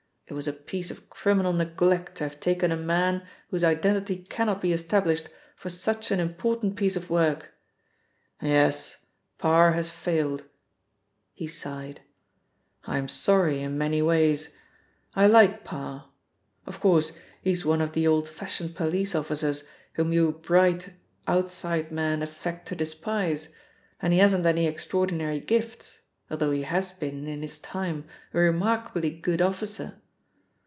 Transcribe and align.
"It 0.27 0.33
was 0.33 0.47
a 0.47 0.53
piece 0.53 0.89
of 0.89 1.09
criminal 1.09 1.51
neglect 1.51 2.15
to 2.15 2.23
have 2.23 2.39
taken 2.39 2.71
a 2.71 2.77
man 2.77 3.27
whose 3.49 3.65
identity 3.65 4.19
cannot 4.29 4.61
be 4.61 4.71
established 4.71 5.27
for 5.57 5.69
such 5.69 6.09
an 6.09 6.21
important 6.21 6.77
piece 6.77 6.95
of 6.95 7.09
work. 7.09 7.51
Yes, 8.41 9.05
Parr 9.37 9.73
has 9.73 9.89
failed." 9.89 10.45
He 11.33 11.47
sighed. 11.47 11.99
"I 12.85 12.97
am 12.97 13.09
sorry, 13.09 13.59
in 13.59 13.77
many 13.77 14.01
ways. 14.01 14.55
I 15.15 15.27
like 15.27 15.65
Parr. 15.65 16.05
Of 16.65 16.79
course, 16.79 17.11
he's 17.41 17.65
one 17.65 17.81
of 17.81 17.91
the 17.91 18.07
old 18.07 18.29
fashioned 18.29 18.73
police 18.73 19.13
officers 19.13 19.65
whom 19.95 20.13
you 20.13 20.31
bright 20.31 20.93
outside 21.27 21.91
men 21.91 22.23
affect 22.23 22.69
to 22.69 22.75
despise, 22.77 23.49
and 24.01 24.13
he 24.13 24.19
hasn't 24.19 24.45
any 24.45 24.65
extraordinary 24.65 25.41
gifts, 25.41 25.99
although 26.29 26.51
he 26.51 26.61
has 26.61 26.93
been, 26.93 27.27
in 27.27 27.41
his 27.41 27.59
time, 27.59 28.05
a 28.33 28.39
remarkably 28.39 29.09
good 29.09 29.41
officer. 29.41 29.97